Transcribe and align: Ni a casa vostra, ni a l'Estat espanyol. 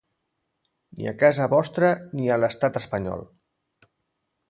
Ni 1.01 1.09
a 1.11 1.13
casa 1.25 1.47
vostra, 1.53 1.93
ni 2.17 2.35
a 2.35 2.41
l'Estat 2.45 2.83
espanyol. 2.83 3.27